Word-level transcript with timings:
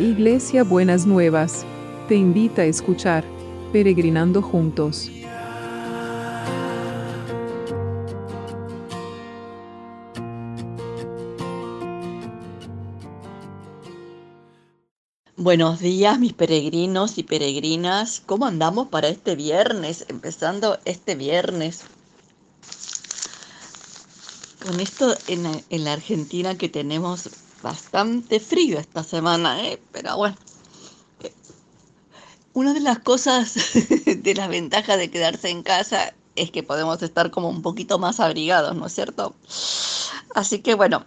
Iglesia 0.00 0.64
Buenas 0.64 1.04
Nuevas, 1.04 1.66
te 2.08 2.14
invita 2.14 2.62
a 2.62 2.64
escuchar 2.64 3.22
Peregrinando 3.70 4.40
Juntos. 4.40 5.10
Buenos 15.36 15.80
días 15.80 16.18
mis 16.18 16.32
peregrinos 16.32 17.18
y 17.18 17.22
peregrinas, 17.22 18.22
¿cómo 18.24 18.46
andamos 18.46 18.88
para 18.88 19.08
este 19.08 19.36
viernes? 19.36 20.06
Empezando 20.08 20.78
este 20.86 21.14
viernes. 21.14 21.82
Con 24.64 24.80
esto 24.80 25.14
en, 25.28 25.84
la 25.84 25.92
Argentina 25.92 26.56
que 26.56 26.70
tenemos 26.70 27.28
bastante 27.62 28.40
frío 28.40 28.78
esta 28.78 29.02
semana, 29.02 29.62
¿eh? 29.62 29.80
pero 29.92 30.16
bueno. 30.16 30.36
Una 32.52 32.74
de 32.74 32.80
las 32.80 32.98
cosas, 32.98 33.54
de 34.06 34.34
las 34.34 34.48
ventajas 34.48 34.98
de 34.98 35.10
quedarse 35.10 35.50
en 35.50 35.62
casa 35.62 36.14
es 36.36 36.50
que 36.50 36.62
podemos 36.62 37.02
estar 37.02 37.30
como 37.30 37.48
un 37.48 37.62
poquito 37.62 37.98
más 37.98 38.18
abrigados, 38.18 38.74
¿no 38.74 38.86
es 38.86 38.94
cierto? 38.94 39.34
Así 40.34 40.60
que 40.60 40.74
bueno, 40.74 41.04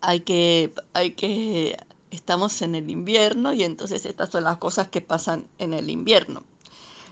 hay 0.00 0.20
que, 0.20 0.74
hay 0.92 1.12
que, 1.12 1.76
estamos 2.10 2.60
en 2.62 2.74
el 2.74 2.90
invierno 2.90 3.52
y 3.54 3.62
entonces 3.64 4.04
estas 4.04 4.30
son 4.30 4.44
las 4.44 4.58
cosas 4.58 4.88
que 4.88 5.00
pasan 5.00 5.46
en 5.58 5.72
el 5.72 5.88
invierno. 5.90 6.44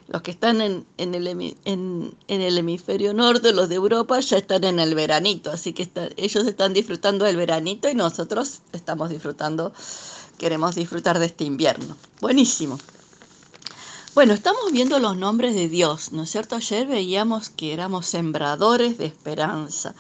Los 0.09 0.23
que 0.23 0.31
están 0.31 0.61
en, 0.61 0.87
el, 0.97 1.27
en, 1.65 2.17
el, 2.29 2.59
hemisferio 2.59 3.15
norte, 3.15 3.53
los 3.53 3.69
de 3.69 3.77
Europa, 3.77 4.21
ya 4.21 4.39
están 4.39 4.65
en 4.65 4.79
el 4.79 4.95
veranito, 4.95 5.51
así 5.51 5.73
que 5.73 5.91
ellos 6.17 6.47
están 6.47 6.75
disfrutando 6.75 7.25
del 7.25 7.37
veranito 7.37 7.89
y 7.89 7.95
nosotros 7.95 8.61
estamos 8.73 9.11
disfrutando, 9.11 9.73
queremos 10.39 10.75
disfrutar 10.75 11.19
de 11.19 11.27
este 11.27 11.45
invierno. 11.45 11.97
Buenísimo. 12.21 12.79
Bueno, 14.15 14.35
estamos 14.35 14.71
viendo 14.73 14.99
los 14.99 15.17
nombres 15.17 15.55
de 15.55 15.71
Dios, 15.71 16.13
¿no 16.13 16.25
es 16.25 16.31
cierto? 16.31 16.57
Ayer 16.57 16.87
veíamos 16.87 17.49
que 17.49 17.73
éramos 17.73 18.07
sembradores 18.07 18.99
de 18.99 19.07
esperanza. 19.07 19.95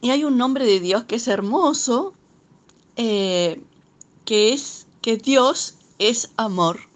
Y 0.00 0.10
hay 0.10 0.22
un 0.22 0.38
nombre 0.38 0.64
de 0.64 0.78
Dios 0.78 1.04
que 1.04 1.16
es 1.16 1.26
hermoso, 1.26 2.14
eh, 2.96 3.60
que 4.24 4.52
es 4.52 4.86
que 5.02 5.16
Dios 5.16 5.74
es 5.98 6.30
amor. 6.36 6.87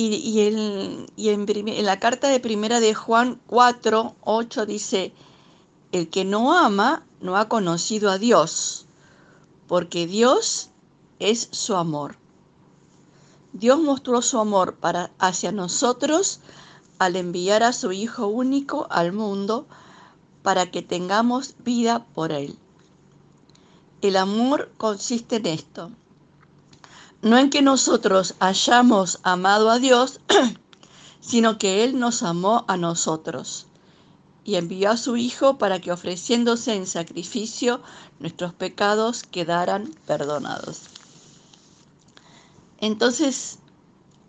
Y, 0.00 0.42
en, 0.42 1.84
la 1.84 1.98
carta 1.98 2.28
de 2.28 2.38
primera 2.38 2.78
de 2.78 2.94
Juan 2.94 3.40
4, 3.48 4.14
8 4.20 4.64
dice, 4.64 5.12
el 5.90 6.08
que 6.08 6.24
no 6.24 6.56
ama 6.56 7.04
no 7.20 7.36
ha 7.36 7.48
conocido 7.48 8.08
a 8.08 8.16
Dios, 8.16 8.86
porque 9.66 10.06
Dios 10.06 10.70
es 11.18 11.48
su 11.50 11.74
amor. 11.74 12.16
Dios 13.52 13.80
mostró 13.80 14.22
su 14.22 14.38
amor 14.38 14.76
para, 14.76 15.10
hacia 15.18 15.50
nosotros 15.50 16.38
al 17.00 17.16
enviar 17.16 17.64
a 17.64 17.72
su 17.72 17.90
Hijo 17.90 18.28
único 18.28 18.86
al 18.90 19.12
mundo 19.12 19.66
para 20.44 20.70
que 20.70 20.82
tengamos 20.82 21.56
vida 21.64 22.06
por 22.14 22.30
Él. 22.30 22.56
El 24.00 24.16
amor 24.16 24.70
consiste 24.76 25.36
en 25.36 25.46
esto, 25.46 25.90
no 27.22 27.38
en 27.38 27.50
que 27.50 27.62
nosotros 27.62 28.34
hayamos 28.38 29.18
amado 29.22 29.70
a 29.70 29.78
Dios, 29.78 30.20
sino 31.20 31.58
que 31.58 31.84
Él 31.84 31.98
nos 31.98 32.22
amó 32.22 32.64
a 32.68 32.76
nosotros 32.76 33.66
y 34.44 34.56
envió 34.56 34.90
a 34.90 34.96
su 34.96 35.16
Hijo 35.16 35.58
para 35.58 35.80
que 35.80 35.92
ofreciéndose 35.92 36.74
en 36.74 36.86
sacrificio 36.86 37.80
nuestros 38.18 38.54
pecados 38.54 39.22
quedaran 39.24 39.90
perdonados. 40.06 40.82
Entonces, 42.80 43.58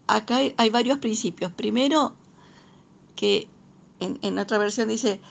acá 0.08 0.38
hay, 0.58 0.70
varios 0.72 0.98
principios. 0.98 1.52
Primero, 1.54 2.16
que 3.16 3.48
en, 4.00 4.18
en 4.22 4.40
otra 4.40 4.58
versión 4.58 4.90
dice, 4.90 5.22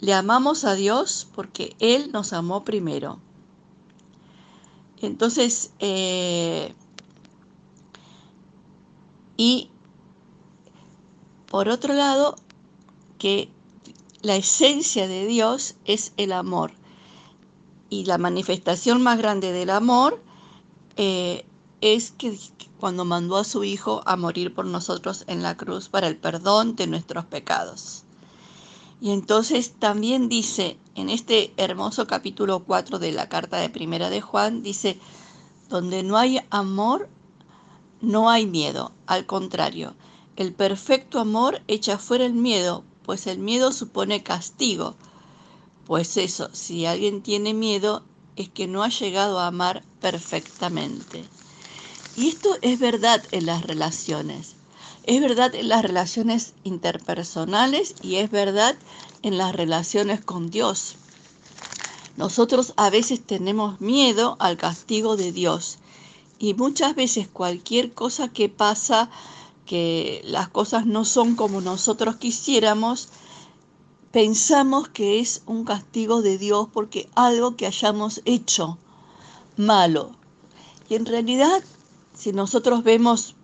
le 0.00 0.12
amamos 0.12 0.64
a 0.64 0.74
Dios 0.74 1.26
porque 1.34 1.74
Él 1.78 2.12
nos 2.12 2.32
amó 2.32 2.64
primero. 2.64 3.18
Entonces, 5.00 5.72
eh, 5.80 6.74
y 9.42 9.70
por 11.50 11.68
otro 11.68 11.94
lado, 11.94 12.36
que 13.18 13.48
la 14.20 14.36
esencia 14.36 15.08
de 15.08 15.26
Dios 15.26 15.74
es 15.84 16.12
el 16.16 16.30
amor. 16.30 16.70
Y 17.90 18.04
la 18.04 18.18
manifestación 18.18 19.02
más 19.02 19.18
grande 19.18 19.50
del 19.50 19.70
amor 19.70 20.22
eh, 20.96 21.44
es 21.80 22.12
que 22.12 22.38
cuando 22.78 23.04
mandó 23.04 23.36
a 23.36 23.42
su 23.42 23.64
Hijo 23.64 24.02
a 24.06 24.14
morir 24.14 24.54
por 24.54 24.66
nosotros 24.66 25.24
en 25.26 25.42
la 25.42 25.56
cruz 25.56 25.88
para 25.88 26.06
el 26.06 26.16
perdón 26.16 26.76
de 26.76 26.86
nuestros 26.86 27.24
pecados. 27.24 28.04
Y 29.00 29.10
entonces 29.10 29.72
también 29.76 30.28
dice 30.28 30.78
en 30.94 31.10
este 31.10 31.52
hermoso 31.56 32.06
capítulo 32.06 32.60
4 32.60 33.00
de 33.00 33.10
la 33.10 33.28
carta 33.28 33.56
de 33.56 33.70
Primera 33.70 34.08
de 34.08 34.20
Juan, 34.20 34.62
dice, 34.62 35.00
donde 35.68 36.04
no 36.04 36.16
hay 36.16 36.38
amor, 36.50 37.08
no 38.02 38.28
hay 38.28 38.46
miedo. 38.46 38.92
Al 39.06 39.24
contrario, 39.24 39.94
el 40.36 40.52
perfecto 40.52 41.20
amor 41.20 41.62
echa 41.68 41.96
fuera 41.96 42.26
el 42.26 42.34
miedo, 42.34 42.84
pues 43.04 43.26
el 43.26 43.38
miedo 43.38 43.72
supone 43.72 44.22
castigo. 44.22 44.96
Pues 45.86 46.16
eso, 46.16 46.50
si 46.52 46.84
alguien 46.84 47.22
tiene 47.22 47.54
miedo, 47.54 48.02
es 48.36 48.48
que 48.48 48.66
no 48.66 48.82
ha 48.82 48.88
llegado 48.88 49.38
a 49.38 49.46
amar 49.46 49.82
perfectamente. 50.00 51.24
Y 52.16 52.28
esto 52.28 52.56
es 52.60 52.78
verdad 52.78 53.22
en 53.30 53.46
las 53.46 53.62
relaciones. 53.62 54.56
Es 55.04 55.20
verdad 55.20 55.54
en 55.54 55.68
las 55.68 55.82
relaciones 55.82 56.54
interpersonales 56.64 57.94
y 58.02 58.16
es 58.16 58.30
verdad 58.30 58.76
en 59.22 59.38
las 59.38 59.54
relaciones 59.54 60.24
con 60.24 60.50
Dios. 60.50 60.96
Nosotros 62.16 62.74
a 62.76 62.90
veces 62.90 63.24
tenemos 63.24 63.80
miedo 63.80 64.36
al 64.38 64.56
castigo 64.56 65.16
de 65.16 65.32
Dios 65.32 65.78
y 66.42 66.54
muchas 66.54 66.96
veces 66.96 67.28
cualquier 67.28 67.92
cosa 67.92 68.26
que 68.26 68.48
pasa, 68.48 69.08
que 69.64 70.22
las 70.24 70.48
cosas 70.48 70.86
no 70.86 71.04
son 71.04 71.36
como 71.36 71.60
nosotros 71.60 72.16
quisiéramos, 72.16 73.10
pensamos 74.10 74.88
que 74.88 75.20
es 75.20 75.42
un 75.46 75.64
castigo 75.64 76.20
de 76.20 76.38
Dios 76.38 76.66
porque 76.72 77.08
algo 77.14 77.54
que 77.54 77.68
hayamos 77.68 78.22
hecho 78.24 78.76
malo. 79.56 80.16
Y 80.88 80.96
en 80.96 81.06
realidad, 81.06 81.62
si 82.12 82.32
nosotros 82.32 82.82
vemos 82.82 83.36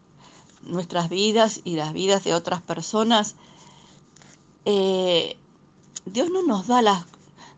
nuestras 0.63 1.09
vidas 1.09 1.61
y 1.63 1.77
las 1.77 1.93
vidas 1.93 2.25
de 2.25 2.35
otras 2.35 2.63
personas, 2.63 3.37
eh, 4.65 5.37
Dios 6.05 6.31
no 6.31 6.43
nos 6.43 6.67
da 6.67 6.83
las, 6.83 7.05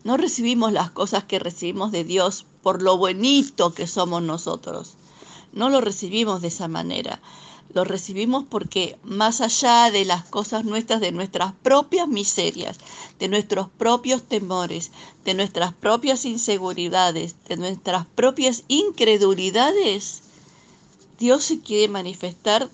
no 0.03 0.17
recibimos 0.17 0.71
las 0.71 0.91
cosas 0.91 1.23
que 1.23 1.39
recibimos 1.39 1.91
de 1.91 2.03
Dios 2.03 2.45
por 2.61 2.83
lo 2.83 2.95
bonito 2.99 3.73
que 3.73 3.87
somos 3.87 4.21
nosotros. 4.21 4.97
No 5.53 5.69
lo 5.69 5.81
recibimos 5.81 6.41
de 6.41 6.47
esa 6.47 6.67
manera. 6.67 7.21
Lo 7.73 7.85
recibimos 7.85 8.43
porque 8.49 8.97
más 9.03 9.39
allá 9.39 9.91
de 9.91 10.03
las 10.03 10.25
cosas 10.25 10.65
nuestras, 10.65 10.99
de 10.99 11.11
nuestras 11.11 11.53
propias 11.53 12.07
miserias, 12.07 12.77
de 13.17 13.29
nuestros 13.29 13.69
propios 13.69 14.23
temores, 14.23 14.91
de 15.23 15.33
nuestras 15.33 15.73
propias 15.73 16.25
inseguridades, 16.25 17.35
de 17.47 17.55
nuestras 17.55 18.05
propias 18.07 18.63
incredulidades, 18.67 20.23
Dios 21.17 21.43
se 21.45 21.61
quiere 21.61 21.87
manifestar 21.87 22.69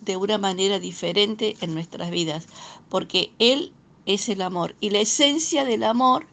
de 0.00 0.16
una 0.16 0.38
manera 0.38 0.78
diferente 0.78 1.56
en 1.60 1.74
nuestras 1.74 2.10
vidas, 2.10 2.46
porque 2.88 3.32
Él 3.38 3.72
es 4.06 4.28
el 4.28 4.42
amor 4.42 4.74
y 4.80 4.90
la 4.90 5.00
esencia 5.00 5.64
del 5.64 5.84
amor 5.84 6.26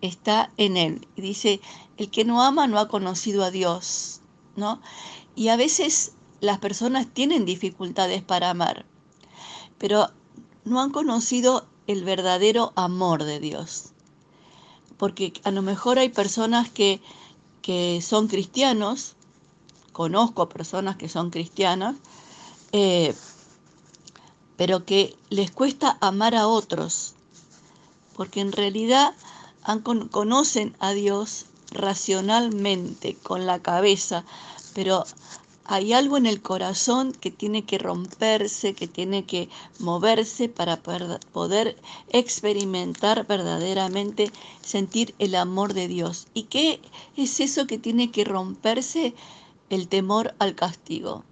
está 0.00 0.50
en 0.56 0.76
Él. 0.76 1.06
Y 1.16 1.22
dice, 1.22 1.60
el 1.96 2.10
que 2.10 2.24
no 2.24 2.42
ama 2.42 2.66
no 2.66 2.78
ha 2.78 2.88
conocido 2.88 3.44
a 3.44 3.50
Dios, 3.50 4.17
Y 5.34 5.48
a 5.48 5.56
veces 5.56 6.12
las 6.40 6.58
personas 6.58 7.06
tienen 7.06 7.44
dificultades 7.44 8.22
para 8.22 8.50
amar, 8.50 8.86
pero 9.78 10.10
no 10.64 10.80
han 10.80 10.90
conocido 10.90 11.66
el 11.86 12.04
verdadero 12.04 12.72
amor 12.76 13.24
de 13.24 13.40
Dios. 13.40 13.92
Porque 14.96 15.32
a 15.44 15.50
lo 15.50 15.62
mejor 15.62 15.98
hay 15.98 16.08
personas 16.08 16.68
que, 16.70 17.00
que 17.62 18.00
son 18.02 18.28
cristianos, 18.28 19.14
conozco 19.92 20.48
personas 20.48 20.96
que 20.96 21.08
son 21.08 21.30
cristianas, 21.30 21.96
eh, 22.72 23.14
pero 24.56 24.84
que 24.84 25.16
les 25.30 25.50
cuesta 25.50 25.98
amar 26.00 26.34
a 26.34 26.48
otros, 26.48 27.14
porque 28.16 28.40
en 28.40 28.52
realidad 28.52 29.14
conocen 30.10 30.76
a 30.80 30.92
Dios 30.92 31.46
racionalmente, 31.70 33.16
con 33.16 33.46
la 33.46 33.60
cabeza, 33.60 34.24
pero 34.74 35.04
hay 35.70 35.92
algo 35.92 36.16
en 36.16 36.24
el 36.24 36.40
corazón 36.40 37.12
que 37.12 37.30
tiene 37.30 37.66
que 37.66 37.76
romperse, 37.76 38.72
que 38.72 38.88
tiene 38.88 39.26
que 39.26 39.50
moverse 39.78 40.48
para 40.48 40.80
poder 40.80 41.76
experimentar 42.08 43.26
verdaderamente, 43.26 44.32
sentir 44.62 45.14
el 45.18 45.34
amor 45.34 45.74
de 45.74 45.86
Dios. 45.86 46.26
¿Y 46.32 46.44
qué 46.44 46.80
es 47.18 47.40
eso 47.40 47.66
que 47.66 47.76
tiene 47.76 48.10
que 48.10 48.24
romperse? 48.24 49.14
El 49.68 49.88
temor 49.88 50.34
al 50.38 50.54
castigo, 50.54 51.24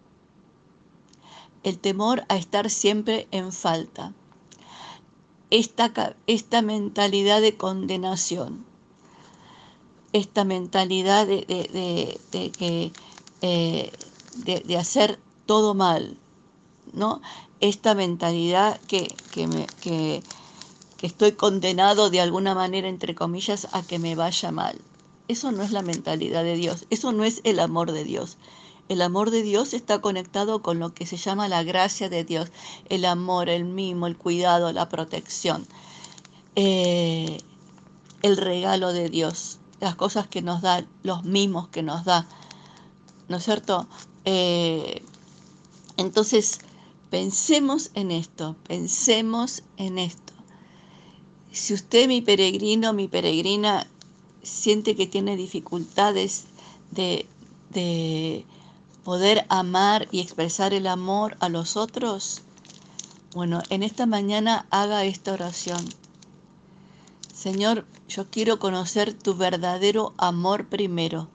el 1.62 1.78
temor 1.78 2.26
a 2.28 2.36
estar 2.36 2.68
siempre 2.68 3.28
en 3.30 3.54
falta, 3.54 4.12
esta, 5.48 6.14
esta 6.26 6.60
mentalidad 6.60 7.40
de 7.40 7.56
condenación, 7.56 8.65
esta 10.16 10.44
mentalidad 10.44 11.26
de, 11.26 12.18
que... 12.30 12.92
Eh, 13.42 13.92
de, 14.44 14.76
hacer 14.76 15.18
todo 15.46 15.74
mal, 15.74 16.18
¿no? 16.92 17.20
Esta 17.60 17.94
mentalidad 17.94 18.80
que, 18.86 19.08
me, 19.46 19.66
que, 19.80 20.22
que 20.96 21.06
estoy 21.06 21.32
condenado 21.32 22.10
de 22.10 22.20
alguna 22.20 22.54
manera, 22.54 22.88
entre 22.88 23.14
comillas, 23.14 23.68
a 23.72 23.82
que 23.82 23.98
me 23.98 24.14
vaya 24.14 24.50
mal. 24.50 24.80
Eso 25.28 25.52
no 25.52 25.62
es 25.62 25.70
la 25.70 25.82
mentalidad 25.82 26.44
de 26.44 26.56
Dios, 26.56 26.86
eso 26.90 27.12
no 27.12 27.24
es 27.24 27.40
el 27.44 27.60
amor 27.60 27.92
de 27.92 28.04
Dios. 28.04 28.36
El 28.88 29.02
amor 29.02 29.30
de 29.30 29.42
Dios 29.42 29.74
está 29.74 30.00
conectado 30.00 30.62
con 30.62 30.78
lo 30.78 30.94
que 30.94 31.06
se 31.06 31.16
llama 31.16 31.48
la 31.48 31.62
gracia 31.62 32.08
de 32.08 32.24
Dios, 32.24 32.52
el 32.88 33.04
amor, 33.04 33.48
el 33.48 33.64
mimo, 33.64 34.06
el 34.06 34.16
cuidado, 34.16 34.72
la 34.72 34.88
protección, 34.88 35.66
eh, 36.54 37.38
el 38.22 38.36
regalo 38.36 38.92
de 38.92 39.08
Dios, 39.10 39.58
las 39.80 39.94
cosas 39.96 40.26
que 40.26 40.42
nos 40.42 40.62
da, 40.62 40.86
los 41.02 41.24
mimos 41.24 41.68
que 41.68 41.82
nos 41.82 42.04
da. 42.04 42.26
¿No 43.28 43.36
es 43.36 43.44
cierto? 43.44 43.88
Eh, 44.24 45.02
entonces, 45.96 46.60
pensemos 47.10 47.90
en 47.94 48.10
esto, 48.10 48.56
pensemos 48.66 49.62
en 49.76 49.98
esto. 49.98 50.32
Si 51.52 51.74
usted, 51.74 52.08
mi 52.08 52.20
peregrino, 52.20 52.92
mi 52.92 53.08
peregrina, 53.08 53.86
siente 54.42 54.94
que 54.94 55.06
tiene 55.06 55.36
dificultades 55.36 56.44
de, 56.90 57.26
de 57.70 58.44
poder 59.04 59.46
amar 59.48 60.08
y 60.10 60.20
expresar 60.20 60.74
el 60.74 60.86
amor 60.86 61.36
a 61.40 61.48
los 61.48 61.76
otros, 61.76 62.42
bueno, 63.34 63.62
en 63.70 63.82
esta 63.82 64.06
mañana 64.06 64.66
haga 64.70 65.04
esta 65.04 65.32
oración. 65.32 65.84
Señor, 67.36 67.84
yo 68.08 68.30
quiero 68.30 68.58
conocer 68.58 69.12
tu 69.12 69.34
verdadero 69.36 70.14
amor 70.16 70.68
primero 70.68 71.28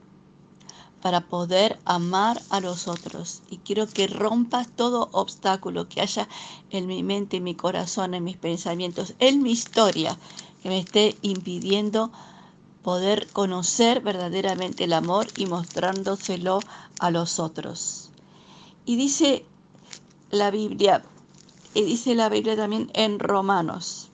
para 1.00 1.28
poder 1.28 1.78
amar 1.84 2.42
a 2.50 2.58
los 2.58 2.88
otros. 2.88 3.42
Y 3.48 3.58
quiero 3.58 3.86
que 3.86 4.08
rompas 4.08 4.66
todo 4.74 5.10
obstáculo 5.12 5.88
que 5.88 6.00
haya 6.00 6.28
en 6.70 6.88
mi 6.88 7.04
mente, 7.04 7.36
en 7.36 7.44
mi 7.44 7.54
corazón, 7.54 8.14
en 8.14 8.24
mis 8.24 8.36
pensamientos, 8.36 9.14
en 9.20 9.42
mi 9.42 9.52
historia, 9.52 10.18
que 10.60 10.70
me 10.70 10.80
esté 10.80 11.16
impidiendo 11.22 12.10
poder 12.82 13.28
conocer 13.28 14.00
verdaderamente 14.00 14.84
el 14.84 14.94
amor 14.94 15.28
y 15.36 15.46
mostrándoselo 15.46 16.58
a 16.98 17.12
los 17.12 17.38
otros. 17.38 18.10
Y 18.84 18.96
dice 18.96 19.46
la 20.32 20.50
Biblia, 20.50 21.04
y 21.74 21.84
dice 21.84 22.16
la 22.16 22.28
Biblia 22.28 22.56
también 22.56 22.90
en 22.94 23.20
Romanos. 23.20 24.11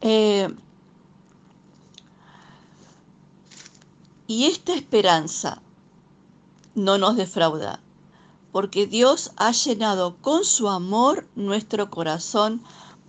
Eh, 0.00 0.48
Y 4.28 4.46
esta 4.46 4.74
esperanza 4.74 5.62
no 6.74 6.98
nos 6.98 7.16
defrauda, 7.16 7.80
porque 8.50 8.88
Dios 8.88 9.30
ha 9.36 9.52
llenado 9.52 10.16
con 10.16 10.44
su 10.44 10.68
amor 10.68 11.28
nuestro 11.36 11.90
corazón 11.90 12.60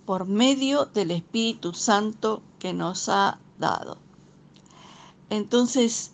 por 0.06 0.26
medio 0.26 0.86
del 0.86 1.10
Espíritu 1.10 1.74
Santo 1.74 2.40
que 2.60 2.72
nos 2.72 3.08
ha 3.08 3.40
dado. 3.58 3.98
Entonces, 5.28 6.12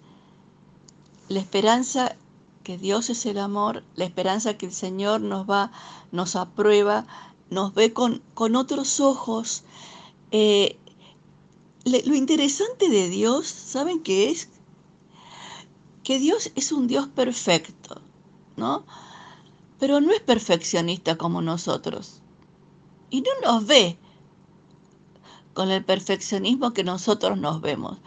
la 1.28 1.40
esperanza 1.40 2.16
que 2.62 2.78
Dios 2.78 3.10
es 3.10 3.26
el 3.26 3.38
amor, 3.38 3.84
la 3.96 4.06
esperanza 4.06 4.56
que 4.56 4.66
el 4.66 4.72
Señor 4.72 5.20
nos 5.20 5.48
va, 5.48 5.70
nos 6.12 6.34
aprueba, 6.34 7.06
nos 7.50 7.74
ve 7.74 7.92
con, 7.92 8.22
con 8.32 8.56
otros 8.56 9.00
ojos. 9.00 9.64
Eh, 10.36 10.76
lo 11.84 12.16
interesante 12.16 12.88
de 12.88 13.08
Dios, 13.08 13.46
¿saben 13.46 14.02
qué 14.02 14.30
es? 14.30 14.48
que 16.04 16.18
Dios 16.18 16.52
es 16.54 16.70
un 16.70 16.86
Dios 16.86 17.08
perfecto, 17.08 18.00
¿no? 18.56 18.84
Pero 19.80 20.00
no 20.00 20.12
es 20.12 20.20
perfeccionista 20.20 21.16
como 21.16 21.40
nosotros. 21.40 22.20
Y 23.10 23.22
no 23.22 23.30
nos 23.42 23.66
ve 23.66 23.96
con 25.54 25.70
el 25.70 25.84
perfeccionismo 25.84 26.72
que 26.72 26.84
nosotros 26.84 27.38
nos 27.38 27.60
vemos. 27.60 27.98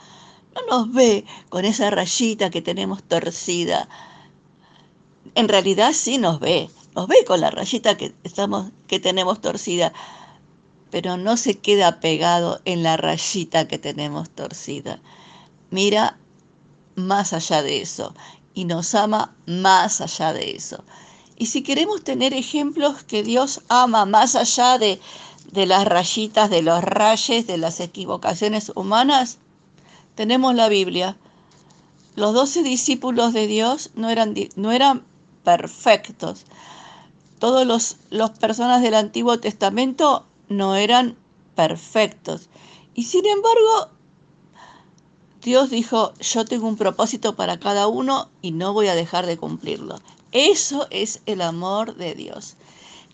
No 0.55 0.61
nos 0.69 0.93
ve 0.93 1.25
con 1.49 1.65
esa 1.65 1.89
rayita 1.89 2.49
que 2.49 2.61
tenemos 2.61 3.03
torcida. 3.03 3.89
En 5.35 5.49
realidad 5.49 5.91
sí 5.93 6.17
nos 6.17 6.39
ve, 6.39 6.69
nos 6.95 7.07
ve 7.07 7.25
con 7.25 7.41
la 7.41 7.49
rayita 7.49 7.97
que, 7.97 8.13
estamos, 8.23 8.71
que 8.87 8.99
tenemos 8.99 9.41
torcida, 9.41 9.91
pero 10.91 11.17
no 11.17 11.37
se 11.37 11.57
queda 11.57 11.99
pegado 11.99 12.61
en 12.65 12.83
la 12.83 12.97
rayita 12.97 13.67
que 13.67 13.77
tenemos 13.77 14.29
torcida. 14.29 14.99
Mira 15.69 16.17
más 16.95 17.33
allá 17.33 17.61
de 17.61 17.81
eso 17.81 18.13
y 18.53 18.65
nos 18.65 18.95
ama 18.95 19.35
más 19.45 20.01
allá 20.01 20.33
de 20.33 20.55
eso. 20.55 20.83
Y 21.37 21.47
si 21.47 21.61
queremos 21.61 22.03
tener 22.03 22.33
ejemplos 22.33 23.03
que 23.03 23.21
Dios 23.21 23.61
ama 23.69 24.05
más 24.05 24.35
allá 24.35 24.79
de, 24.79 24.99
las 25.53 25.85
rayitas, 25.85 26.49
de 26.49 26.63
los 26.63 26.83
rayes, 26.83 27.45
de 27.45 27.57
las 27.57 27.79
equivocaciones 27.79 28.71
humanas, 28.73 29.37
tenemos 30.15 30.55
la 30.55 30.67
Biblia. 30.67 31.15
Los 32.15 32.33
doce 32.33 32.63
discípulos 32.63 33.33
de 33.33 33.45
Dios 33.45 33.91
no 33.93 34.09
eran, 34.09 34.33
no 34.55 34.71
eran 34.71 35.03
perfectos. 35.43 36.45
Todos 37.37 37.67
los, 37.67 37.97
los 38.09 38.31
personas 38.31 38.81
del 38.81 38.95
Antiguo 38.95 39.39
Testamento 39.39 40.25
no 40.49 40.75
eran 40.75 41.17
perfectos. 41.55 42.49
Y 42.93 43.03
sin 43.03 43.25
embargo, 43.25 43.89
Dios 45.41 45.69
dijo, 45.69 46.13
yo 46.19 46.45
tengo 46.45 46.67
un 46.67 46.77
propósito 46.77 47.35
para 47.35 47.59
cada 47.59 47.87
uno 47.87 48.29
y 48.41 48.51
no 48.51 48.73
voy 48.73 48.87
a 48.87 48.95
dejar 48.95 49.25
de 49.25 49.37
cumplirlo. 49.37 49.99
Eso 50.31 50.87
es 50.89 51.21
el 51.25 51.41
amor 51.41 51.95
de 51.95 52.15
Dios. 52.15 52.55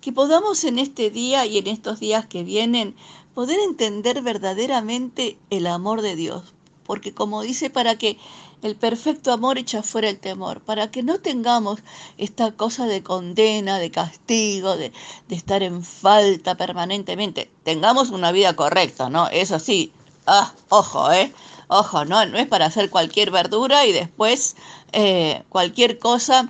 Que 0.01 0.11
podamos 0.11 0.63
en 0.63 0.79
este 0.79 1.09
día 1.09 1.45
y 1.45 1.57
en 1.57 1.67
estos 1.67 1.99
días 1.99 2.25
que 2.25 2.43
vienen 2.43 2.95
poder 3.33 3.59
entender 3.59 4.21
verdaderamente 4.21 5.37
el 5.49 5.67
amor 5.67 6.01
de 6.01 6.15
Dios. 6.15 6.53
Porque 6.85 7.13
como 7.13 7.41
dice, 7.41 7.69
para 7.69 7.97
que 7.97 8.17
el 8.63 8.75
perfecto 8.75 9.31
amor 9.31 9.57
echa 9.57 9.83
fuera 9.83 10.09
el 10.09 10.19
temor, 10.19 10.61
para 10.61 10.89
que 10.89 11.03
no 11.03 11.19
tengamos 11.19 11.79
esta 12.17 12.51
cosa 12.51 12.85
de 12.85 13.03
condena, 13.03 13.77
de 13.77 13.91
castigo, 13.91 14.77
de, 14.77 14.91
de 15.27 15.35
estar 15.35 15.63
en 15.63 15.83
falta 15.83 16.55
permanentemente. 16.55 17.51
Tengamos 17.63 18.09
una 18.09 18.31
vida 18.31 18.55
correcta, 18.55 19.09
¿no? 19.09 19.27
Eso 19.29 19.59
sí. 19.59 19.91
Ah, 20.25 20.53
ojo, 20.69 21.11
¿eh? 21.11 21.33
Ojo, 21.67 22.05
no, 22.05 22.25
no 22.25 22.37
es 22.37 22.47
para 22.47 22.67
hacer 22.67 22.89
cualquier 22.89 23.31
verdura 23.31 23.85
y 23.85 23.91
después 23.91 24.55
eh, 24.91 25.43
cualquier 25.49 25.99
cosa 25.99 26.49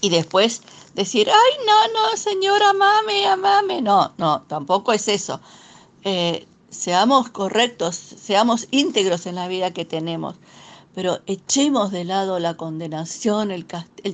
y 0.00 0.10
después 0.10 0.62
decir, 0.94 1.28
ay, 1.28 1.66
no, 1.66 1.88
no, 1.88 2.16
señor, 2.16 2.62
amame, 2.62 3.26
amame. 3.26 3.82
No, 3.82 4.12
no, 4.16 4.42
tampoco 4.42 4.92
es 4.92 5.08
eso. 5.08 5.40
Eh, 6.04 6.46
seamos 6.70 7.30
correctos, 7.30 7.96
seamos 7.96 8.68
íntegros 8.70 9.26
en 9.26 9.34
la 9.34 9.48
vida 9.48 9.72
que 9.72 9.84
tenemos, 9.84 10.36
pero 10.98 11.20
echemos 11.26 11.92
de 11.92 12.02
lado 12.02 12.40
la 12.40 12.56
condenación, 12.56 13.52
el, 13.52 13.66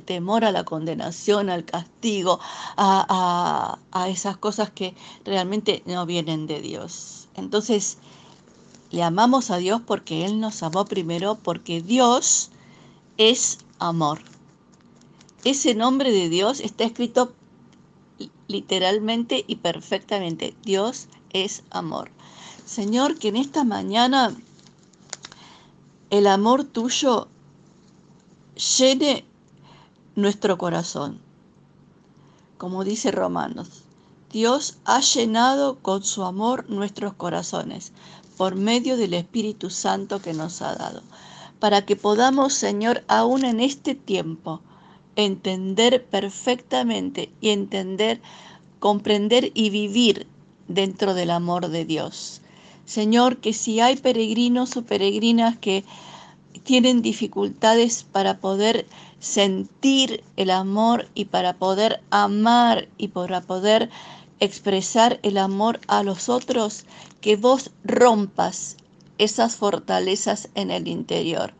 temor 0.02 0.44
a 0.44 0.52
la 0.52 0.64
condenación, 0.64 1.48
al 1.48 1.64
castigo, 1.64 2.40
a, 2.76 3.78
a 3.90 4.08
esas 4.10 4.36
cosas 4.36 4.68
que 4.68 4.94
realmente 5.24 5.82
no 5.86 6.04
vienen 6.04 6.46
de 6.46 6.60
Dios. 6.60 7.28
Entonces, 7.36 7.96
le 8.90 9.02
amamos 9.02 9.50
a 9.50 9.56
Dios 9.56 9.80
porque 9.80 10.26
Él 10.26 10.40
nos 10.40 10.62
amó 10.62 10.84
primero, 10.84 11.36
porque 11.36 11.80
Dios 11.80 12.50
es 13.16 13.60
amor. 13.78 14.20
Ese 15.42 15.74
nombre 15.74 16.12
de 16.12 16.28
Dios 16.28 16.60
está 16.60 16.84
escrito 16.84 17.32
literalmente 18.46 19.42
y 19.48 19.56
perfectamente. 19.56 20.54
Dios 20.64 21.08
es 21.32 21.62
amor. 21.70 22.10
Señor, 22.66 23.18
que 23.18 23.28
en 23.28 23.36
esta 23.36 23.64
mañana 23.64 24.36
el 26.18 26.28
amor 26.28 26.62
tuyo 26.62 27.26
llene 28.78 29.24
nuestro 30.14 30.56
corazón. 30.58 31.18
Como 32.56 32.84
dice 32.84 33.10
Romanos, 33.10 33.82
Dios 34.30 34.78
ha 34.84 35.00
llenado 35.00 35.80
con 35.80 36.04
su 36.04 36.22
amor 36.22 36.70
nuestros 36.70 37.14
corazones 37.14 37.90
por 38.36 38.54
medio 38.54 38.96
del 38.96 39.12
Espíritu 39.14 39.70
Santo 39.70 40.22
que 40.22 40.34
nos 40.34 40.62
ha 40.62 40.76
dado, 40.76 41.02
para 41.58 41.84
que 41.84 41.96
podamos, 41.96 42.54
Señor, 42.54 43.02
aún 43.08 43.44
en 43.44 43.58
este 43.58 43.96
tiempo, 43.96 44.60
entender 45.16 46.06
perfectamente 46.06 47.32
y 47.40 47.48
entender, 47.48 48.22
comprender 48.78 49.50
y 49.52 49.70
vivir 49.70 50.28
dentro 50.68 51.14
del 51.14 51.32
amor 51.32 51.70
de 51.70 51.84
Dios. 51.84 52.40
Señor, 52.86 53.38
que 53.38 53.52
si 53.52 53.80
hay 53.80 53.96
peregrinos 53.96 54.76
o 54.76 54.82
peregrinas 54.82 55.56
que 55.58 55.84
tienen 56.62 57.02
dificultades 57.02 58.04
para 58.04 58.38
poder 58.38 58.86
sentir 59.18 60.22
el 60.36 60.50
amor 60.50 61.08
y 61.14 61.26
para 61.26 61.54
poder 61.54 62.02
amar 62.10 62.88
y 62.98 63.08
para 63.08 63.40
poder 63.40 63.90
expresar 64.40 65.18
el 65.22 65.38
amor 65.38 65.80
a 65.88 66.02
los 66.02 66.28
otros, 66.28 66.84
que 67.20 67.36
vos 67.36 67.70
rompas 67.84 68.76
esas 69.18 69.56
fortalezas 69.56 70.48
en 70.54 70.70
el 70.70 70.88
interior, 70.88 71.54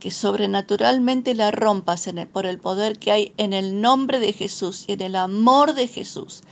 que 0.00 0.10
sobrenaturalmente 0.10 1.34
la 1.34 1.50
rompas 1.50 2.08
por 2.32 2.46
el 2.46 2.58
poder 2.58 2.98
que 2.98 3.12
hay 3.12 3.32
en 3.36 3.52
el 3.52 3.80
nombre 3.80 4.20
de 4.20 4.32
Jesús 4.32 4.84
y 4.86 4.92
en 4.92 5.02
el 5.02 5.16
amor 5.16 5.74
de 5.74 5.88
Jesús, 5.88 6.42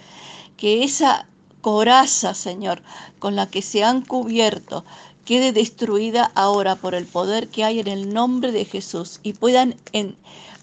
que 0.56 0.85
esa 0.85 1.28
coraza, 1.60 2.34
Señor, 2.34 2.82
con 3.18 3.36
la 3.36 3.48
que 3.48 3.62
se 3.62 3.84
han 3.84 4.02
cubierto, 4.02 4.84
quede 5.25 5.52
destruida 5.52 6.30
ahora 6.34 6.76
por 6.76 6.94
el 6.94 7.06
poder 7.06 7.48
que 7.48 7.64
hay 7.64 7.80
en 7.80 7.88
el 7.88 8.12
nombre 8.12 8.52
de 8.52 8.64
Jesús 8.64 9.20
y 9.22 9.32
puedan 9.32 9.76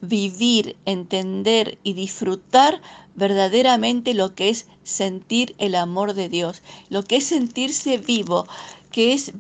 vivir, 0.01 0.77
entender 0.85 1.77
y 1.83 1.93
disfrutar 1.93 2.81
verdaderamente 3.15 4.13
lo 4.13 4.33
que 4.35 4.49
es 4.49 4.67
sentir 4.83 5.55
el 5.57 5.75
amor 5.75 6.13
de 6.13 6.29
Dios, 6.29 6.61
lo 6.89 7.03
que 7.03 7.17
es 7.17 7.25
sentirse 7.25 7.97
vivo, 7.97 8.47
que 8.91 9.13
es 9.13 9.33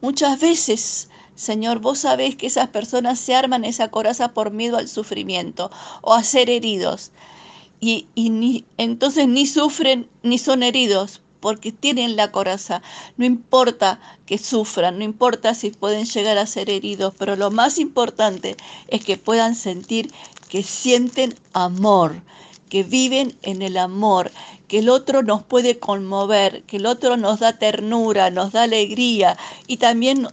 muchas 0.00 0.40
veces 0.40 1.08
Señor, 1.40 1.78
vos 1.78 2.00
sabés 2.00 2.36
que 2.36 2.48
esas 2.48 2.68
personas 2.68 3.18
se 3.18 3.34
arman 3.34 3.64
esa 3.64 3.88
coraza 3.88 4.34
por 4.34 4.50
miedo 4.50 4.76
al 4.76 4.88
sufrimiento 4.88 5.70
o 6.02 6.12
a 6.12 6.22
ser 6.22 6.50
heridos. 6.50 7.12
Y, 7.80 8.06
y 8.14 8.64
entonces 8.76 9.26
ni 9.26 9.46
sufren 9.46 10.08
ni 10.22 10.38
son 10.38 10.62
heridos 10.62 11.22
porque 11.40 11.72
tienen 11.72 12.16
la 12.16 12.30
coraza. 12.30 12.82
No 13.16 13.24
importa 13.24 14.00
que 14.26 14.38
sufran, 14.38 14.98
no 14.98 15.04
importa 15.04 15.54
si 15.54 15.70
pueden 15.70 16.04
llegar 16.04 16.38
a 16.38 16.46
ser 16.46 16.70
heridos, 16.70 17.14
pero 17.18 17.36
lo 17.36 17.50
más 17.50 17.78
importante 17.78 18.56
es 18.88 19.04
que 19.04 19.16
puedan 19.16 19.54
sentir 19.54 20.12
que 20.48 20.62
sienten 20.62 21.34
amor, 21.52 22.22
que 22.68 22.82
viven 22.82 23.36
en 23.42 23.62
el 23.62 23.76
amor, 23.76 24.30
que 24.68 24.80
el 24.80 24.88
otro 24.88 25.22
nos 25.22 25.42
puede 25.42 25.78
conmover, 25.78 26.62
que 26.64 26.76
el 26.76 26.86
otro 26.86 27.16
nos 27.16 27.40
da 27.40 27.58
ternura, 27.58 28.30
nos 28.30 28.52
da 28.52 28.64
alegría 28.64 29.36
y 29.66 29.78
también 29.78 30.28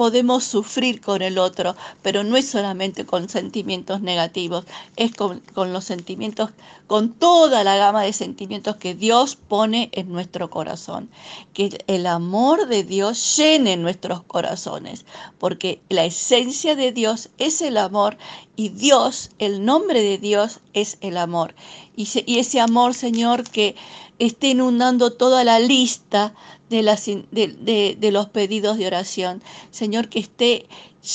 podemos 0.00 0.44
sufrir 0.44 1.02
con 1.02 1.20
el 1.20 1.36
otro, 1.36 1.76
pero 2.00 2.24
no 2.24 2.38
es 2.38 2.48
solamente 2.48 3.04
con 3.04 3.28
sentimientos 3.28 4.00
negativos, 4.00 4.64
es 4.96 5.14
con, 5.14 5.42
los 5.54 5.84
sentimientos, 5.84 6.48
con 6.86 7.12
toda 7.12 7.64
la 7.64 7.76
gama 7.76 8.04
de 8.04 8.14
sentimientos 8.14 8.76
que 8.76 8.94
Dios 8.94 9.36
pone 9.36 9.90
en 9.92 10.10
nuestro 10.10 10.48
corazón. 10.48 11.10
Que 11.52 11.84
el 11.86 12.06
amor 12.06 12.66
de 12.66 12.82
Dios 12.82 13.36
llene 13.36 13.76
nuestros 13.76 14.22
corazones, 14.22 15.04
porque 15.38 15.82
la 15.90 16.06
esencia 16.06 16.74
de 16.76 16.92
Dios 16.92 17.28
es 17.36 17.60
el 17.60 17.76
amor 17.76 18.16
y 18.56 18.70
Dios, 18.70 19.28
el 19.38 19.66
nombre 19.66 20.00
de 20.00 20.16
Dios 20.16 20.60
es 20.72 20.96
el 21.02 21.18
amor. 21.18 21.54
Y, 21.94 22.08
y 22.24 22.38
ese 22.38 22.58
amor, 22.58 22.94
Señor, 22.94 23.44
que 23.44 23.76
esté 24.18 24.48
inundando 24.48 25.12
toda 25.12 25.44
la 25.44 25.58
lista 25.58 26.32
de, 26.70 28.10
los 28.12 28.28
pedidos 28.28 28.78
de 28.78 28.86
oración. 28.86 29.42
Señor, 29.70 30.08
que 30.08 30.20
esté 30.20 30.66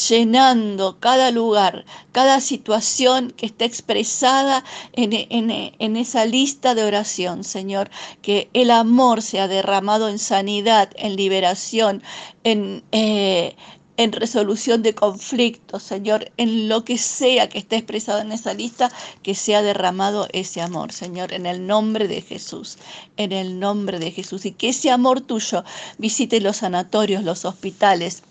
llenando 0.10 1.00
cada 1.00 1.32
lugar, 1.32 1.86
cada 2.12 2.42
situación 2.42 3.32
que 3.32 3.46
esté 3.46 3.66
expresada 3.66 4.64
en, 4.94 5.14
en, 5.14 5.74
en, 5.80 5.96
esa 5.96 6.26
lista 6.26 6.76
de 6.76 6.84
oración, 6.84 7.44
Señor. 7.44 7.90
Que 8.22 8.50
el 8.54 8.70
amor 8.70 9.22
sea 9.22 9.48
derramado 9.48 10.10
en 10.10 10.20
sanidad, 10.20 10.90
en 10.96 11.16
liberación, 11.16 12.04
en, 12.44 12.84
eh, 12.92 13.56
en 13.98 14.12
resolución 14.12 14.84
de 14.84 14.94
conflictos, 14.94 15.84
Señor, 15.84 16.32
en 16.38 16.68
lo 16.68 16.84
que 16.84 16.98
sea 16.98 17.48
que 17.50 17.60
esté 17.60 17.78
expresado 17.78 18.20
en 18.20 18.32
esa 18.32 18.54
lista, 18.54 18.92
que 19.24 19.36
sea 19.36 19.62
derramado 19.62 20.28
ese 20.34 20.62
amor, 20.62 20.92
Señor, 20.92 21.34
en 21.34 21.46
el 21.46 21.66
nombre 21.66 22.08
de 22.08 22.22
Jesús, 22.22 22.78
en 23.18 23.32
el 23.32 23.60
nombre 23.60 24.00
de 24.00 24.12
Jesús. 24.12 24.46
Y 24.46 24.52
que 24.52 24.70
ese 24.70 24.92
amor 24.92 25.22
tuyo 25.22 25.64
visite 25.98 26.42
los 26.42 26.58
sanatorios, 26.58 27.24
los 27.24 27.46
hospitales, 27.46 28.24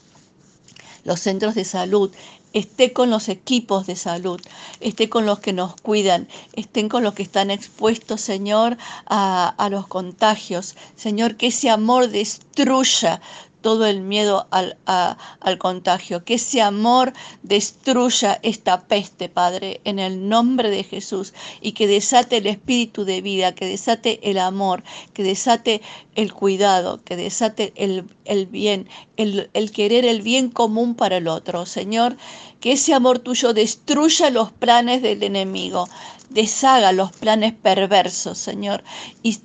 los 1.05 1.21
centros 1.21 1.55
de 1.55 1.65
salud, 1.65 2.11
esté 2.53 2.93
con 2.93 3.11
los 3.11 3.29
equipos 3.29 3.87
de 3.87 3.97
salud, 3.97 4.41
esté 4.81 5.09
con 5.09 5.27
los 5.27 5.41
que 5.41 5.53
nos 5.53 5.75
cuidan, 5.77 6.29
estén 6.55 6.89
con 6.89 7.03
los 7.03 7.15
que 7.15 7.25
están 7.25 7.51
expuestos, 7.51 8.21
Señor, 8.21 8.79
a, 9.07 9.49
a 9.49 9.69
los 9.69 9.87
contagios. 9.89 10.77
Señor, 10.95 11.37
que 11.37 11.49
ese 11.49 11.69
amor 11.69 12.09
destruya 12.09 13.21
todo 13.65 13.87
el 13.87 14.03
miedo 14.03 14.47
al, 14.51 14.77
al, 14.85 15.57
contagio. 15.57 16.23
Que 16.23 16.35
ese 16.35 16.61
amor 16.61 17.15
destruya 17.43 18.39
esta 18.43 18.83
peste, 18.83 19.31
Padre, 19.31 19.81
en 19.85 19.99
el 19.99 20.29
nombre 20.29 20.69
de 20.69 20.85
Jesús, 20.85 21.33
y 21.63 21.73
que 21.73 21.87
desate 21.87 22.37
el 22.37 22.47
espíritu 22.47 23.07
de 23.07 23.23
vida, 23.23 23.55
que 23.55 23.65
desate 23.65 24.21
el 24.31 24.37
amor, 24.37 24.85
que 25.15 25.23
desate 25.23 25.81
el 26.15 26.35
cuidado, 26.35 27.03
que 27.05 27.17
desate 27.17 27.73
el, 27.77 28.05
el 28.27 28.45
bien, 28.45 28.87
el, 29.17 29.49
el 29.55 29.73
querer 29.73 30.05
el 30.05 30.21
bien 30.21 30.51
común 30.51 30.95
para 30.95 31.17
el 31.17 31.27
otro. 31.27 31.65
Señor, 31.65 32.19
que 32.61 32.73
ese 32.73 32.93
amor 32.93 33.19
tuyo 33.19 33.55
destruya 33.55 34.29
los 34.29 34.53
planes 34.53 35.01
del 35.01 35.23
enemigo 35.23 35.89
deshaga 36.35 36.93
los 36.93 37.13
planes 37.13 37.55
perversos, 37.55 38.39
Señor, 38.39 38.83
y, 39.23 39.39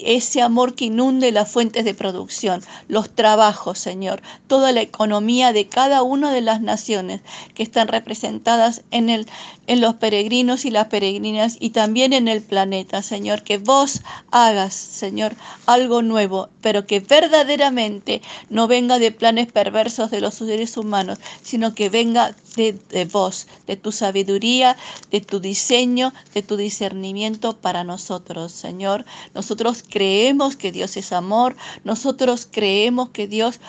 ese 0.00 0.42
amor 0.42 0.74
que 0.74 0.86
inunde 0.86 1.30
las 1.30 1.50
fuentes 1.50 1.84
de 1.84 1.94
producción, 1.94 2.62
los 2.88 3.08
trabajos, 3.14 3.78
Señor, 3.78 4.20
toda 4.48 4.72
la 4.72 4.80
economía 4.80 5.52
de 5.52 5.68
cada 5.68 6.02
una 6.02 6.32
de 6.32 6.40
las 6.40 6.60
naciones 6.60 7.20
que 7.54 7.62
están 7.62 7.86
representadas 7.86 8.82
en, 8.90 9.08
el, 9.08 9.28
en 9.68 9.80
los 9.80 9.94
peregrinos 9.94 10.64
y 10.64 10.72
las 10.72 10.88
peregrinas 10.88 11.56
y 11.60 11.70
también 11.70 12.12
en 12.12 12.26
el 12.26 12.42
planeta, 12.42 13.02
Señor, 13.02 13.44
que 13.44 13.58
vos 13.58 14.02
hagas, 14.32 14.74
Señor, 14.74 15.36
algo 15.66 16.02
nuevo, 16.02 16.48
pero 16.60 16.84
que 16.84 16.98
verdaderamente 16.98 18.20
no 18.50 18.66
venga 18.66 18.98
de 18.98 19.12
planes 19.12 19.50
perversos 19.52 20.10
de 20.10 20.20
los 20.20 20.34
seres 20.34 20.76
humanos, 20.76 21.18
sino 21.42 21.72
que 21.74 21.88
venga 21.88 22.34
de, 22.56 22.72
de 22.72 23.04
vos, 23.04 23.46
de 23.66 23.76
tu 23.76 23.92
sabiduría, 23.92 24.76
de 25.10 25.20
tu 25.20 25.40
diseño, 25.40 26.12
de 26.34 26.42
tu 26.42 26.56
discernimiento 26.56 27.56
para 27.58 27.84
nosotros, 27.84 28.52
Señor. 28.52 29.04
Nosotros 29.34 29.84
creemos 29.88 30.56
que 30.56 30.72
Dios 30.72 30.96
es 30.96 31.12
amor, 31.12 31.56
nosotros 31.84 32.48
creemos 32.50 33.10
que 33.10 33.26
Dios 33.26 33.60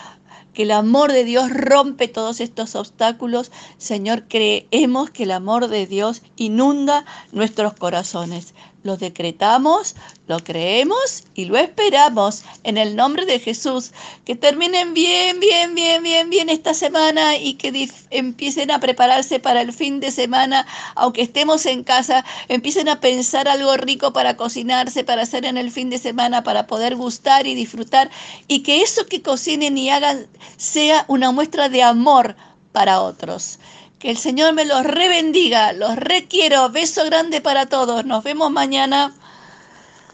que 0.54 0.62
el 0.62 0.70
amor 0.70 1.12
de 1.12 1.24
Dios 1.24 1.50
rompe 1.50 2.08
todos 2.08 2.40
estos 2.40 2.76
obstáculos. 2.76 3.50
Señor, 3.76 4.28
creemos 4.28 5.10
que 5.10 5.24
el 5.24 5.32
amor 5.32 5.66
de 5.66 5.86
Dios 5.86 6.22
inunda 6.36 7.04
nuestros 7.32 7.74
corazones. 7.74 8.54
Lo 8.84 8.98
decretamos, 8.98 9.96
lo 10.26 10.40
creemos 10.40 11.24
y 11.34 11.46
lo 11.46 11.56
esperamos 11.56 12.44
en 12.64 12.76
el 12.76 12.94
nombre 12.96 13.24
de 13.24 13.40
Jesús. 13.40 13.92
Que 14.26 14.36
terminen 14.36 14.92
bien, 14.92 15.40
bien, 15.40 15.74
bien, 15.74 16.02
bien, 16.02 16.28
bien 16.28 16.50
esta 16.50 16.74
semana 16.74 17.38
y 17.38 17.54
que 17.54 17.88
empiecen 18.10 18.70
a 18.70 18.80
prepararse 18.80 19.40
para 19.40 19.62
el 19.62 19.72
fin 19.72 20.00
de 20.00 20.10
semana, 20.10 20.66
aunque 20.96 21.22
estemos 21.22 21.64
en 21.64 21.82
casa, 21.82 22.26
empiecen 22.48 22.90
a 22.90 23.00
pensar 23.00 23.48
algo 23.48 23.74
rico 23.78 24.12
para 24.12 24.36
cocinarse, 24.36 25.02
para 25.02 25.22
hacer 25.22 25.46
en 25.46 25.56
el 25.56 25.70
fin 25.70 25.88
de 25.88 25.96
semana, 25.96 26.42
para 26.42 26.66
poder 26.66 26.94
gustar 26.94 27.46
y 27.46 27.54
disfrutar 27.54 28.10
y 28.48 28.62
que 28.62 28.82
eso 28.82 29.06
que 29.06 29.22
cocinen 29.22 29.78
y 29.78 29.88
hagan 29.88 30.26
sea 30.58 31.06
una 31.08 31.32
muestra 31.32 31.70
de 31.70 31.82
amor 31.82 32.36
para 32.72 33.00
otros. 33.00 33.58
Que 34.04 34.10
el 34.10 34.18
Señor 34.18 34.52
me 34.52 34.66
los 34.66 34.84
rebendiga, 34.84 35.72
los 35.72 35.96
requiero. 35.96 36.68
Beso 36.68 37.06
grande 37.06 37.40
para 37.40 37.64
todos. 37.64 38.04
Nos 38.04 38.22
vemos 38.22 38.50
mañana. 38.50 39.14